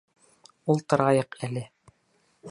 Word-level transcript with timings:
Ултырайыҡ 0.73 1.37
әле! 1.47 1.65